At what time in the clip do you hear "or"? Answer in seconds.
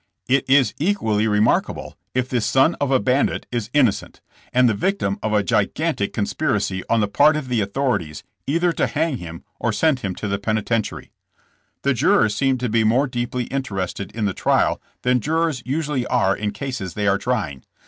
9.59-9.71